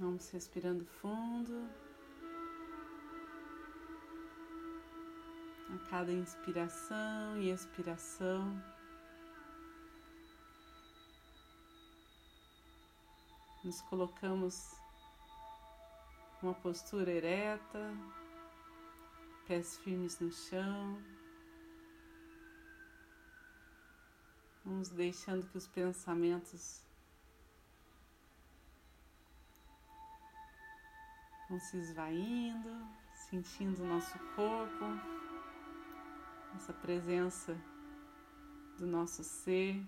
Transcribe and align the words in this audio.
Vamos 0.00 0.30
respirando 0.30 0.82
fundo. 0.86 1.68
A 5.68 5.90
cada 5.90 6.10
inspiração 6.10 7.36
e 7.36 7.50
expiração. 7.50 8.58
Nos 13.62 13.82
colocamos 13.82 14.74
uma 16.42 16.54
postura 16.54 17.10
ereta, 17.10 17.94
pés 19.46 19.76
firmes 19.80 20.18
no 20.18 20.32
chão. 20.32 20.98
Vamos 24.64 24.88
deixando 24.88 25.46
que 25.46 25.58
os 25.58 25.68
pensamentos 25.68 26.80
vão 31.50 31.58
se 31.58 31.76
esvaindo, 31.78 32.70
sentindo 33.28 33.82
o 33.82 33.86
nosso 33.86 34.16
corpo, 34.36 34.84
essa 36.54 36.72
presença 36.72 37.60
do 38.78 38.86
nosso 38.86 39.24
ser. 39.24 39.84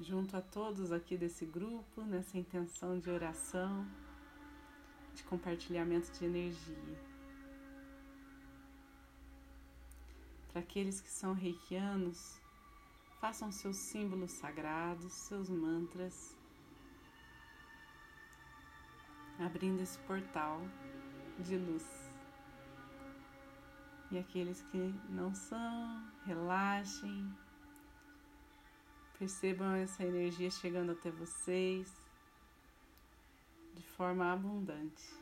Junto 0.00 0.34
a 0.34 0.40
todos 0.40 0.90
aqui 0.90 1.18
desse 1.18 1.44
grupo, 1.44 2.00
nessa 2.00 2.38
intenção 2.38 2.98
de 2.98 3.10
oração, 3.10 3.86
de 5.14 5.22
compartilhamento 5.24 6.10
de 6.10 6.24
energia. 6.24 6.98
Para 10.50 10.62
aqueles 10.62 11.02
que 11.02 11.10
são 11.10 11.34
reikianos, 11.34 12.41
Façam 13.22 13.52
seus 13.52 13.76
símbolos 13.76 14.32
sagrados, 14.32 15.12
seus 15.12 15.48
mantras, 15.48 16.36
abrindo 19.38 19.80
esse 19.80 19.96
portal 20.00 20.60
de 21.38 21.56
luz. 21.56 21.86
E 24.10 24.18
aqueles 24.18 24.60
que 24.62 24.92
não 25.08 25.32
são, 25.32 26.04
relaxem, 26.24 27.32
percebam 29.16 29.72
essa 29.76 30.02
energia 30.02 30.50
chegando 30.50 30.90
até 30.90 31.08
vocês 31.12 31.94
de 33.72 33.84
forma 33.84 34.32
abundante. 34.32 35.14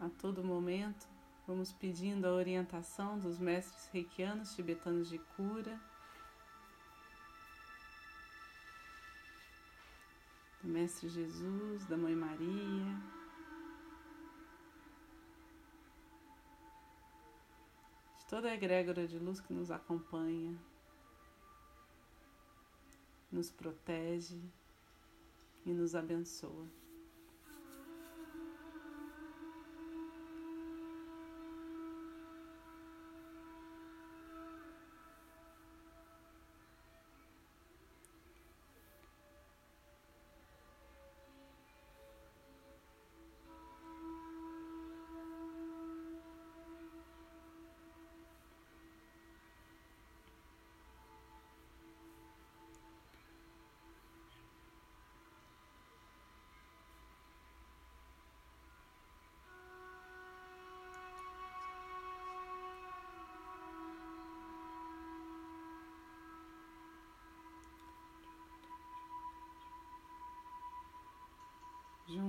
A 0.00 0.08
todo 0.18 0.42
momento, 0.42 1.19
Vamos 1.50 1.72
pedindo 1.72 2.26
a 2.26 2.32
orientação 2.32 3.18
dos 3.18 3.40
mestres 3.40 3.88
reikianos 3.88 4.54
tibetanos 4.54 5.08
de 5.08 5.18
cura, 5.18 5.80
do 10.62 10.68
Mestre 10.68 11.08
Jesus, 11.08 11.84
da 11.86 11.96
Mãe 11.96 12.14
Maria, 12.14 13.02
de 18.20 18.26
toda 18.28 18.48
a 18.48 18.54
egrégora 18.54 19.08
de 19.08 19.18
luz 19.18 19.40
que 19.40 19.52
nos 19.52 19.72
acompanha, 19.72 20.56
nos 23.28 23.50
protege 23.50 24.40
e 25.66 25.72
nos 25.72 25.96
abençoa. 25.96 26.68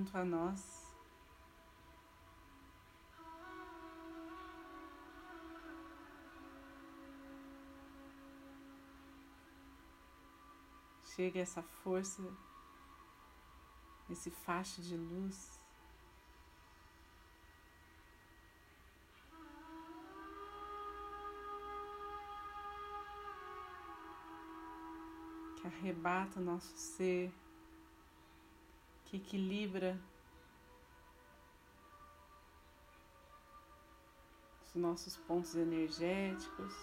Junto 0.01 0.17
a 0.17 0.25
nós. 0.25 0.81
Chega 11.15 11.39
essa 11.39 11.61
força, 11.61 12.21
esse 14.09 14.31
facho 14.31 14.81
de 14.81 14.97
luz. 14.97 15.59
Que 25.57 25.67
arrebata 25.67 26.39
o 26.39 26.43
nosso 26.43 26.75
ser 26.75 27.31
que 29.11 29.17
equilibra 29.17 29.99
os 34.63 34.73
nossos 34.73 35.17
pontos 35.17 35.53
energéticos. 35.55 36.73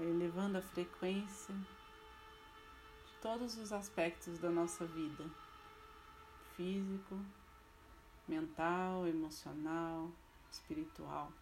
elevando 0.00 0.58
a 0.58 0.62
frequência 0.62 1.52
todos 3.20 3.56
os 3.58 3.72
aspectos 3.72 4.38
da 4.38 4.50
nossa 4.50 4.84
vida: 4.86 5.24
físico, 6.56 7.18
mental, 8.26 9.06
emocional, 9.06 10.10
espiritual. 10.50 11.32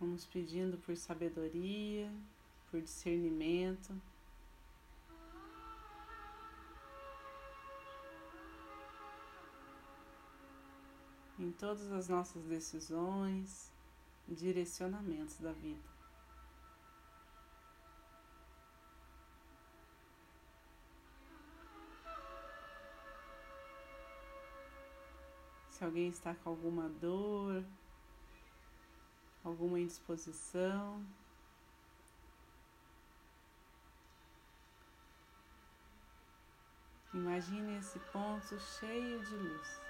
Vamos 0.00 0.26
pedindo 0.26 0.76
por 0.78 0.94
sabedoria, 0.96 2.12
por 2.70 2.80
discernimento. 2.80 3.94
Em 11.44 11.52
todas 11.52 11.92
as 11.92 12.08
nossas 12.08 12.42
decisões 12.44 13.70
direcionamentos 14.26 15.38
da 15.38 15.52
vida. 15.52 15.92
Se 25.68 25.84
alguém 25.84 26.08
está 26.08 26.34
com 26.34 26.48
alguma 26.48 26.88
dor, 26.88 27.62
alguma 29.44 29.78
indisposição, 29.78 31.04
imagine 37.12 37.76
esse 37.76 37.98
ponto 37.98 38.58
cheio 38.58 39.22
de 39.26 39.36
luz. 39.36 39.83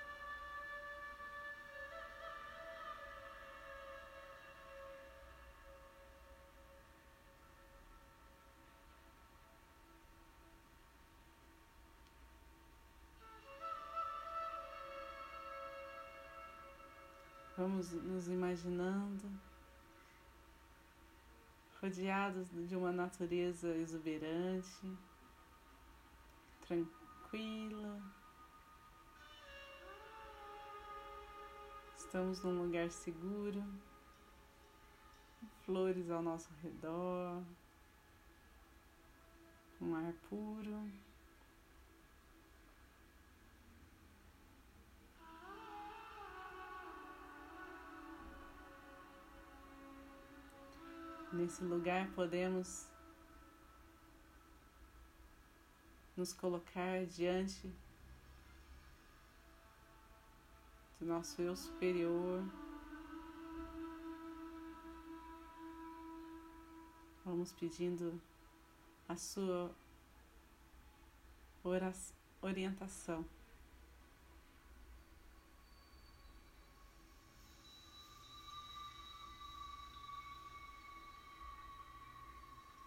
Vamos 17.67 17.93
nos 17.93 18.29
imaginando 18.29 19.23
rodeados 21.81 22.51
de 22.69 22.77
uma 22.77 22.93
natureza 22.93 23.75
exuberante, 23.77 24.87
tranquila. 26.67 28.03
Estamos 31.97 32.45
num 32.45 32.65
lugar 32.65 32.91
seguro, 32.91 33.65
flores 35.65 36.11
ao 36.11 36.21
nosso 36.21 36.53
redor, 36.63 37.43
um 39.81 39.95
ar 39.95 40.13
puro. 40.29 41.04
Nesse 51.35 51.65
lugar 51.65 52.09
podemos 52.13 52.87
nos 56.17 56.33
colocar 56.33 57.05
diante 57.07 57.75
do 61.01 61.07
nosso 61.07 61.43
eu 61.43 61.57
superior. 61.57 62.41
Vamos 67.25 67.51
pedindo 67.51 68.21
a 69.09 69.17
sua 69.17 69.75
orientação. 72.41 73.25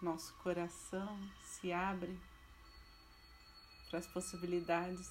Nosso 0.00 0.32
coração 0.34 1.18
se 1.42 1.72
abre 1.72 2.16
para 3.90 3.98
as 3.98 4.06
possibilidades 4.06 5.08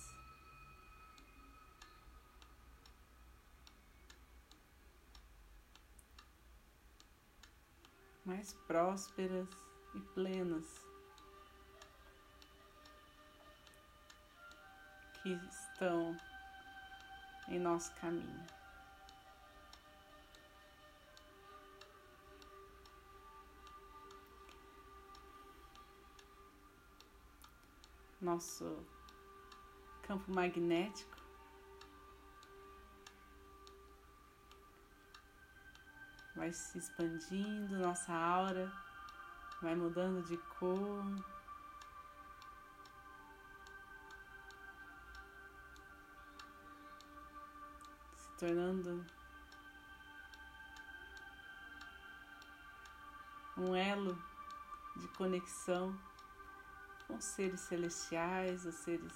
mais 8.23 8.53
prósperas 8.65 9.47
e 9.93 9.99
plenas 10.13 10.65
que 15.21 15.33
estão 15.33 16.15
em 17.49 17.59
nosso 17.59 17.93
caminho. 17.95 18.56
Nosso 28.19 28.83
campo 30.01 30.31
magnético 30.31 31.17
vai 36.35 36.51
se 36.51 36.79
expandindo, 36.79 37.77
nossa 37.77 38.11
aura 38.11 38.71
vai 39.61 39.75
mudando 39.75 40.23
de 40.23 40.37
cor. 40.37 41.03
Se 48.15 48.29
tornando 48.39 49.05
um 53.57 53.75
elo 53.75 54.17
de 54.95 55.07
conexão 55.09 55.95
com 57.07 57.21
seres 57.21 57.61
celestiais, 57.61 58.65
os 58.65 58.75
seres 58.75 59.13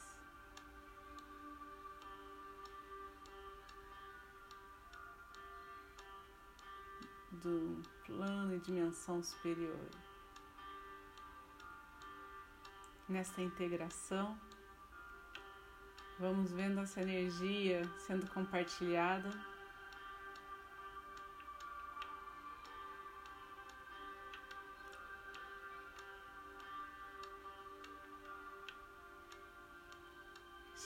do 7.32 7.82
plano 8.06 8.56
e 8.56 8.60
dimensão 8.60 9.22
superior. 9.22 9.90
Nesta 13.10 13.42
integração, 13.42 14.40
vamos 16.18 16.52
vendo 16.52 16.80
essa 16.80 17.02
energia 17.02 17.82
sendo 18.00 18.30
compartilhada. 18.32 19.51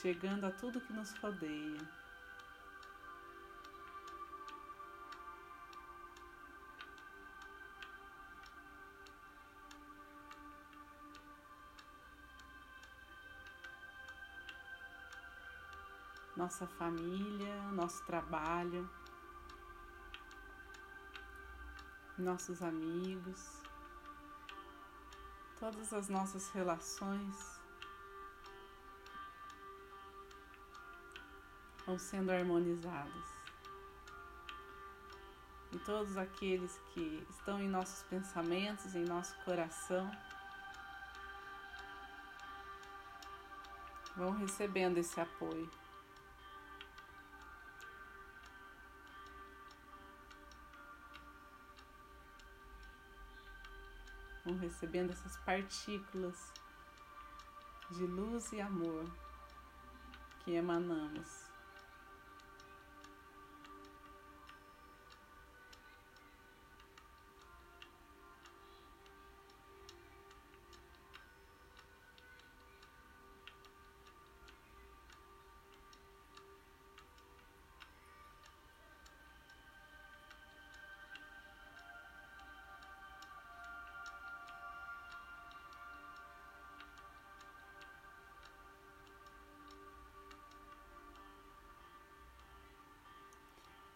Chegando 0.05 0.45
a 0.45 0.51
tudo 0.51 0.79
que 0.79 0.93
nos 0.93 1.11
rodeia. 1.17 1.79
nossa 16.37 16.67
família, 16.67 17.55
nosso 17.71 18.05
trabalho, 18.05 18.87
nossos 22.15 22.61
amigos, 22.61 23.59
todas 25.59 25.91
as 25.93 26.09
nossas 26.09 26.49
relações 26.49 27.64
vão 31.85 31.97
sendo 31.99 32.31
harmonizadas. 32.31 33.35
E 35.71 35.79
todos 35.79 36.17
aqueles 36.17 36.79
que 36.93 37.25
estão 37.29 37.59
em 37.59 37.67
nossos 37.67 38.03
pensamentos, 38.03 38.95
em 38.95 39.03
nosso 39.05 39.35
coração, 39.43 40.09
vão 44.15 44.31
recebendo 44.31 44.97
esse 44.97 45.19
apoio. 45.19 45.69
vão 54.45 54.57
recebendo 54.57 55.11
essas 55.11 55.35
partículas 55.37 56.53
de 57.89 58.05
luz 58.05 58.51
e 58.53 58.61
amor 58.61 59.05
que 60.43 60.53
emanamos. 60.53 61.44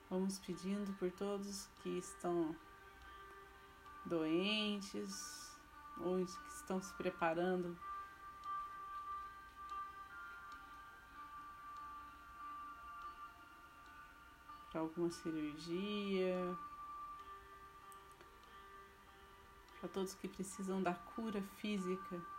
Vamos 0.10 0.40
pedindo 0.40 0.92
por 0.98 1.12
todos 1.12 1.68
que 1.84 2.00
estão 2.00 2.56
doentes 4.04 5.56
ou 6.00 6.26
que 6.26 6.54
estão 6.56 6.82
se 6.82 6.92
preparando 6.96 7.78
para 14.72 14.82
alguma 14.82 15.12
cirurgia, 15.12 16.58
para 19.80 19.90
todos 19.90 20.16
que 20.16 20.28
precisam 20.28 20.82
da 20.82 20.96
cura 20.96 21.42
física. 21.58 22.39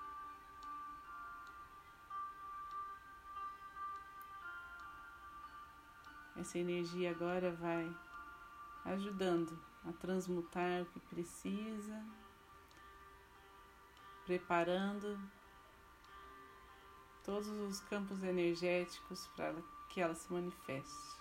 Essa 6.40 6.58
energia 6.58 7.10
agora 7.10 7.52
vai 7.52 7.94
ajudando 8.86 9.60
a 9.86 9.92
transmutar 9.92 10.80
o 10.80 10.86
que 10.86 10.98
precisa, 11.00 12.02
preparando 14.24 15.20
todos 17.22 17.46
os 17.46 17.80
campos 17.80 18.22
energéticos 18.22 19.26
para 19.36 19.54
que 19.90 20.00
ela 20.00 20.14
se 20.14 20.32
manifeste. 20.32 21.19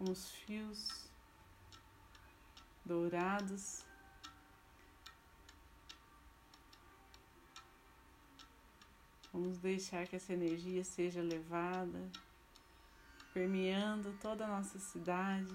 Como 0.00 0.12
os 0.12 0.30
fios 0.30 1.10
dourados. 2.82 3.84
Vamos 9.30 9.58
deixar 9.58 10.06
que 10.06 10.16
essa 10.16 10.32
energia 10.32 10.82
seja 10.84 11.20
levada, 11.20 12.00
permeando 13.34 14.16
toda 14.22 14.46
a 14.46 14.48
nossa 14.48 14.78
cidade. 14.78 15.54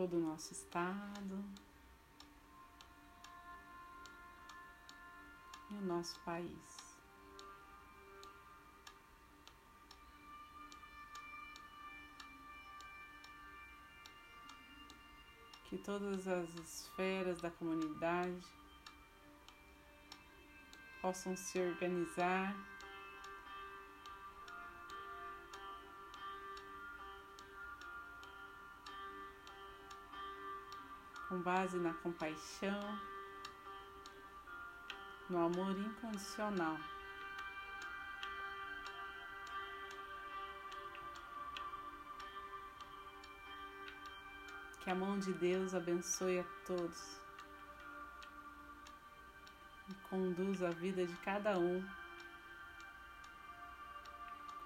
Todo 0.00 0.16
o 0.16 0.20
nosso 0.20 0.54
estado 0.54 1.44
e 5.70 5.74
o 5.74 5.82
nosso 5.82 6.18
país. 6.20 6.96
Que 15.68 15.76
todas 15.76 16.26
as 16.26 16.48
esferas 16.54 17.42
da 17.42 17.50
comunidade 17.50 18.46
possam 21.02 21.36
se 21.36 21.60
organizar 21.60 22.56
com 31.30 31.40
base 31.42 31.78
na 31.78 31.94
compaixão, 31.94 32.98
no 35.28 35.38
amor 35.38 35.78
incondicional. 35.78 36.76
Que 44.80 44.90
a 44.90 44.94
mão 44.96 45.20
de 45.20 45.32
Deus 45.34 45.72
abençoe 45.72 46.40
a 46.40 46.44
todos 46.66 47.20
e 49.88 49.94
conduza 50.08 50.66
a 50.66 50.72
vida 50.72 51.06
de 51.06 51.14
cada 51.18 51.56
um 51.56 51.88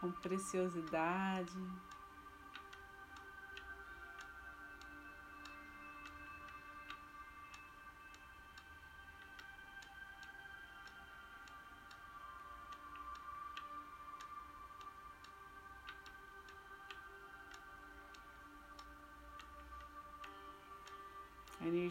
com 0.01 0.11
preciosidade, 0.11 1.53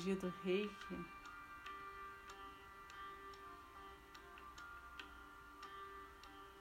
energia 0.04 0.16
do 0.18 0.34
reiki. 0.44 1.06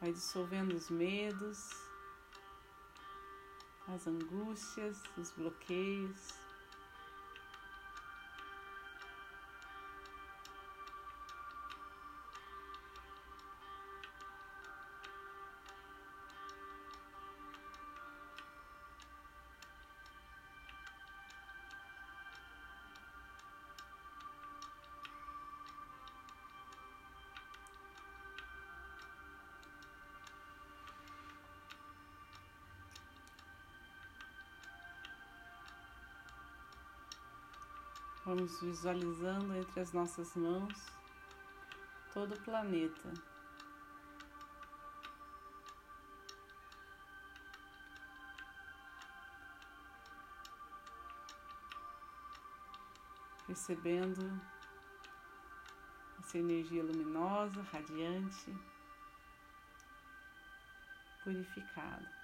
Vai 0.00 0.12
dissolvendo 0.12 0.74
os 0.74 0.90
medos, 0.90 1.70
as 3.88 4.06
angústias, 4.06 5.02
os 5.16 5.30
bloqueios. 5.32 6.34
Vamos 38.24 38.60
visualizando 38.60 39.52
entre 39.56 39.80
as 39.80 39.92
nossas 39.92 40.36
mãos 40.36 40.86
todo 42.14 42.34
o 42.34 42.40
planeta. 42.42 43.12
Recebendo 53.48 54.40
essa 56.20 56.38
energia 56.38 56.84
luminosa, 56.84 57.60
radiante, 57.72 58.56
purificada. 61.24 62.21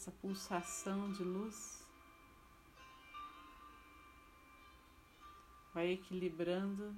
Essa 0.00 0.10
pulsação 0.12 1.12
de 1.12 1.22
luz 1.22 1.86
vai 5.74 5.92
equilibrando 5.92 6.96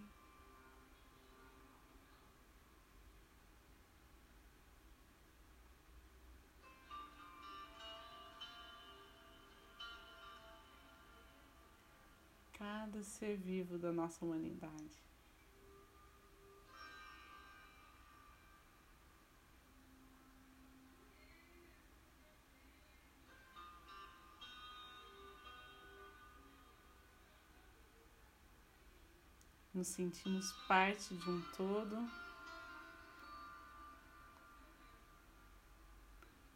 cada 12.52 13.02
ser 13.02 13.36
vivo 13.36 13.78
da 13.78 13.90
nossa 13.90 14.24
humanidade. 14.24 15.11
Nos 29.74 29.88
sentimos 29.88 30.52
parte 30.68 31.14
de 31.14 31.30
um 31.30 31.40
todo. 31.56 31.96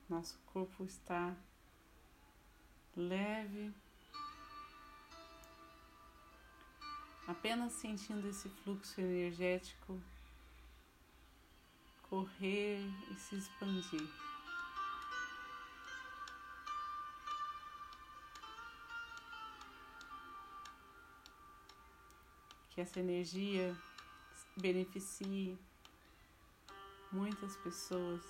Nosso 0.08 0.38
corpo 0.46 0.85
está 0.85 1.35
leve, 2.96 3.75
apenas 7.26 7.73
sentindo 7.73 8.28
esse 8.28 8.49
fluxo 8.49 9.00
energético 9.00 10.00
correr 12.08 12.80
e 13.11 13.14
se 13.16 13.37
expandir. 13.37 14.08
Que 22.76 22.83
essa 22.83 23.00
energia 23.00 23.75
beneficie 24.54 25.59
muitas 27.11 27.56
pessoas 27.56 28.23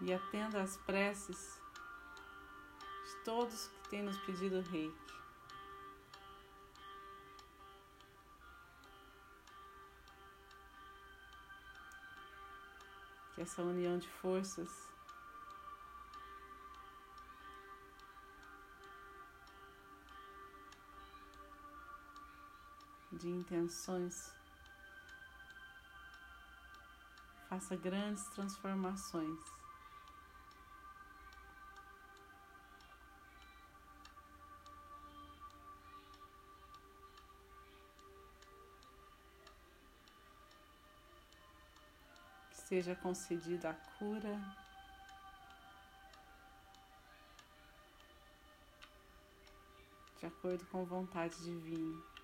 e 0.00 0.14
atenda 0.14 0.62
às 0.62 0.76
preces 0.76 1.60
de 2.80 3.24
todos 3.24 3.66
que 3.66 3.88
têm 3.88 4.04
nos 4.04 4.16
pedido 4.18 4.60
reiki. 4.70 4.94
Que 13.34 13.42
essa 13.42 13.62
união 13.62 13.98
de 13.98 14.08
forças 14.08 14.70
de 23.18 23.28
intenções 23.28 24.32
faça 27.48 27.74
grandes 27.76 28.24
transformações. 28.28 29.40
Seja 42.52 42.94
concedida 42.96 43.70
a 43.70 43.74
cura. 43.74 44.38
De 50.20 50.26
acordo 50.26 50.66
com 50.66 50.84
vontade 50.84 51.34
divina. 51.42 52.17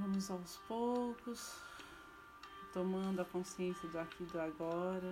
Vamos 0.00 0.30
aos 0.30 0.56
poucos, 0.68 1.56
tomando 2.72 3.20
a 3.20 3.24
consciência 3.24 3.88
do 3.88 3.98
aqui 3.98 4.22
e 4.22 4.26
do 4.26 4.40
agora, 4.40 5.10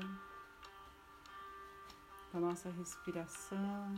da 2.32 2.38
nossa 2.38 2.70
respiração. 2.70 3.94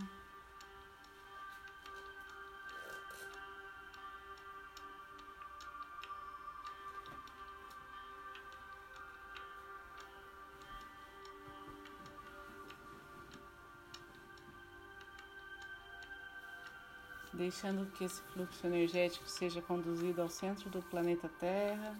Deixando 17.48 17.90
que 17.92 18.04
esse 18.04 18.20
fluxo 18.20 18.66
energético 18.66 19.26
seja 19.26 19.62
conduzido 19.62 20.20
ao 20.20 20.28
centro 20.28 20.68
do 20.68 20.82
planeta 20.82 21.30
Terra, 21.40 21.98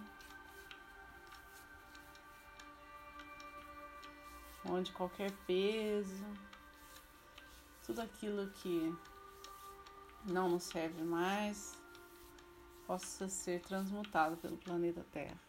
onde 4.63 4.91
qualquer 4.91 5.31
peso, 5.47 6.23
tudo 7.83 7.99
aquilo 7.99 8.47
que 8.51 8.95
não 10.23 10.49
nos 10.49 10.65
serve 10.65 11.01
mais, 11.01 11.75
possa 12.85 13.27
ser 13.27 13.59
transmutado 13.61 14.37
pelo 14.37 14.55
planeta 14.55 15.03
Terra. 15.11 15.39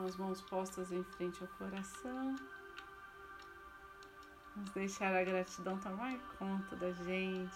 Com 0.00 0.06
as 0.06 0.16
mãos 0.16 0.40
postas 0.40 0.90
em 0.92 1.04
frente 1.04 1.42
ao 1.42 1.48
coração. 1.58 2.34
Vamos 4.56 4.70
deixar 4.70 5.14
a 5.14 5.22
gratidão 5.22 5.78
tomar 5.78 6.18
conta 6.38 6.74
da 6.76 6.90
gente. 6.90 7.54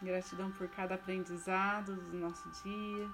Gratidão 0.00 0.50
por 0.52 0.66
cada 0.68 0.94
aprendizado 0.94 1.94
do 1.94 2.16
nosso 2.16 2.48
dia. 2.62 3.10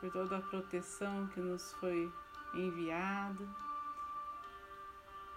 Por 0.00 0.10
toda 0.10 0.38
a 0.38 0.40
proteção 0.40 1.26
que 1.28 1.38
nos 1.38 1.74
foi 1.74 2.10
enviada, 2.54 3.46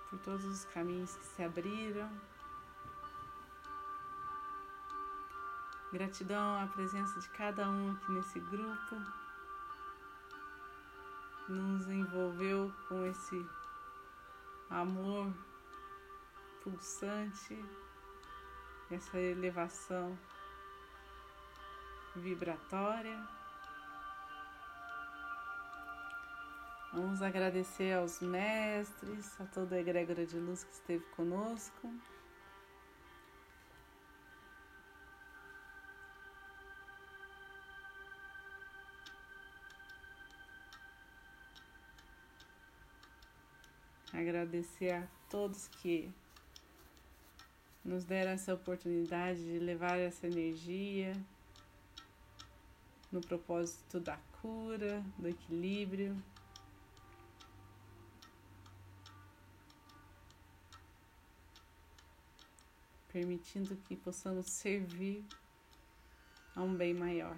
por 0.10 0.17
todos 0.19 0.45
os 0.45 0.63
caminhos 0.65 1.13
que 1.13 1.25
se 1.25 1.43
abriram. 1.43 2.35
Gratidão 5.95 6.62
à 6.62 6.67
presença 6.67 7.17
de 7.21 7.29
cada 7.29 7.69
um 7.69 7.93
aqui 7.93 8.12
nesse 8.12 8.38
grupo. 8.38 8.95
Nos 11.47 11.88
envolveu 11.88 12.69
com 12.89 13.05
esse 13.05 13.45
amor 14.69 15.34
pulsante, 16.62 17.63
essa 18.91 19.17
elevação 19.17 20.19
vibratória. 22.13 23.17
Vamos 26.91 27.21
agradecer 27.21 27.93
aos 27.93 28.19
mestres, 28.19 29.39
a 29.39 29.45
toda 29.45 29.77
a 29.77 29.79
egrégora 29.79 30.25
de 30.25 30.38
luz 30.38 30.65
que 30.65 30.73
esteve 30.73 31.05
conosco. 31.15 31.89
Agradecer 44.15 44.91
a 44.91 45.08
todos 45.30 45.67
que 45.67 46.12
nos 47.84 48.04
deram 48.04 48.32
essa 48.32 48.54
oportunidade 48.54 49.43
de 49.43 49.60
levar 49.60 49.97
essa 49.99 50.25
energia 50.25 51.13
no 53.12 53.21
propósito 53.21 53.99
da 53.99 54.17
cura, 54.41 55.04
do 55.17 55.28
equilíbrio. 55.28 56.21
Permitindo 63.10 63.75
que 63.78 63.95
possamos 63.95 64.49
servir 64.49 65.23
a 66.56 66.62
um 66.62 66.75
bem 66.75 66.93
maior. 66.93 67.38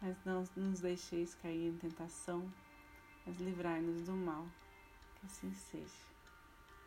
mas 0.00 0.16
não 0.24 0.44
nos 0.56 0.80
deixeis 0.80 1.34
cair 1.34 1.68
em 1.68 1.76
tentação, 1.76 2.48
mas 3.26 3.36
livrai-nos 3.38 4.02
do 4.02 4.12
mal. 4.12 4.46
Que 5.20 5.26
assim 5.26 5.52
seja. 5.52 6.17